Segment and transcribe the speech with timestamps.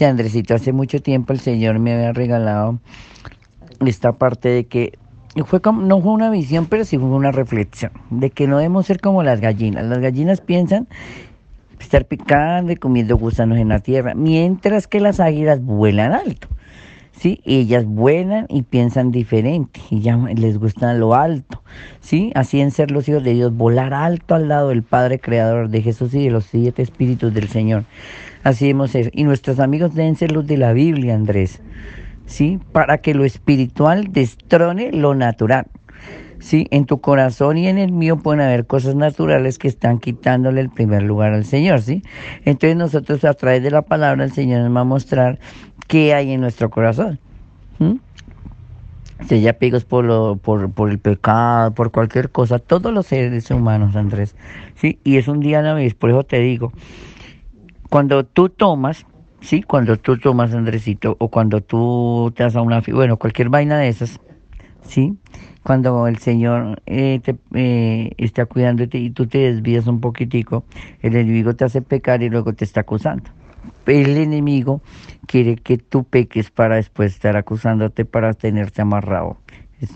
[0.00, 2.78] Sí, Andresito, hace mucho tiempo el Señor me había regalado
[3.84, 4.98] esta parte de que
[5.44, 8.86] fue como, no fue una visión, pero sí fue una reflexión, de que no debemos
[8.86, 9.84] ser como las gallinas.
[9.84, 10.88] Las gallinas piensan
[11.78, 16.48] estar picando y comiendo gusanos en la tierra, mientras que las águilas vuelan alto.
[17.12, 17.42] ¿sí?
[17.44, 21.59] Ellas vuelan y piensan diferente y ya les gusta lo alto,
[22.00, 22.32] ¿sí?
[22.34, 25.82] Así en ser los hijos de Dios, volar alto al lado del Padre Creador de
[25.82, 27.84] Jesús y de los siete espíritus del Señor.
[28.42, 29.10] Así debemos ser.
[29.14, 31.60] Y nuestros amigos deben ser los de la Biblia, Andrés,
[32.26, 32.58] ¿sí?
[32.72, 35.66] Para que lo espiritual destrone lo natural.
[36.40, 40.62] Sí, en tu corazón y en el mío pueden haber cosas naturales que están quitándole
[40.62, 42.02] el primer lugar al Señor, ¿sí?
[42.46, 45.38] Entonces nosotros a través de la palabra el Señor nos va a mostrar
[45.86, 47.20] qué hay en nuestro corazón.
[49.28, 53.96] Ya pegos por, lo, por, por el pecado, por cualquier cosa, todos los seres humanos,
[53.96, 54.34] Andrés,
[54.74, 54.98] ¿sí?
[55.04, 56.72] Y es un día a la vez, por eso te digo,
[57.88, 59.06] cuando tú tomas,
[59.40, 59.62] ¿sí?
[59.62, 63.88] Cuando tú tomas, Andresito, o cuando tú te das a una, bueno, cualquier vaina de
[63.88, 64.20] esas,
[64.82, 65.16] ¿sí?
[65.62, 70.64] cuando el Señor eh, te, eh, está cuidándote y tú te desvías un poquitico,
[71.02, 73.30] el enemigo te hace pecar y luego te está acusando.
[73.86, 74.80] El enemigo
[75.26, 79.36] quiere que tú peques para después estar acusándote para tenerte amarrado.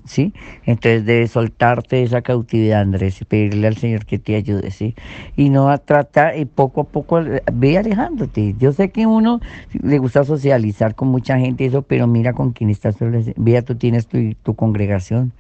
[0.07, 0.33] ¿Sí?
[0.65, 4.95] Entonces debes soltarte esa cautividad, Andrés, y pedirle al Señor que te ayude, ¿sí?
[5.37, 7.21] Y no a tratar, y poco a poco,
[7.53, 8.55] ve alejándote.
[8.59, 9.41] Yo sé que uno
[9.83, 12.97] le gusta socializar con mucha gente, eso, pero mira con quién estás.
[13.37, 15.33] Vea, tú tienes tu, tu congregación,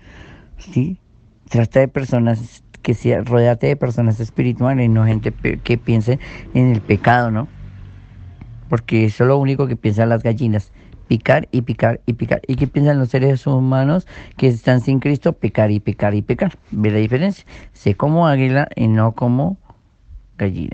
[0.58, 0.98] ¿sí?
[1.48, 6.18] Trata de personas que sea, rodeate de personas espirituales, no gente que piense
[6.52, 7.48] en el pecado, ¿no?
[8.68, 10.72] Porque eso es lo único que piensan las gallinas
[11.08, 12.42] picar y picar y picar.
[12.46, 14.06] ¿Y qué piensan los seres humanos
[14.36, 15.32] que están sin Cristo?
[15.32, 16.56] Picar y picar y picar.
[16.70, 17.44] ¿Ve la diferencia?
[17.72, 19.58] Sé como águila y no como
[20.38, 20.62] gallina.